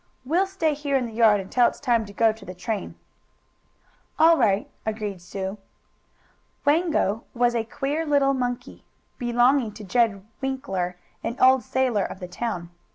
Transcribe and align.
"We'll 0.25 0.47
stay 0.47 0.73
here 0.73 0.97
in 0.97 1.05
the 1.05 1.13
yard 1.13 1.39
until 1.39 1.67
it's 1.67 1.79
time 1.79 2.05
to 2.07 2.11
go 2.11 2.31
to 2.31 2.43
the 2.43 2.55
train." 2.55 2.95
"All 4.17 4.35
right," 4.35 4.67
agreed 4.83 5.21
Sue. 5.21 5.59
Wango 6.65 7.23
was 7.35 7.53
a 7.53 7.63
queer 7.63 8.03
little 8.03 8.33
monkey, 8.33 8.83
belonging 9.19 9.73
to 9.73 9.83
Jed 9.83 10.25
Winkler, 10.41 10.97
an 11.23 11.37
old 11.39 11.61
sailor 11.61 12.03
of 12.03 12.19
the 12.19 12.27
town. 12.27 12.71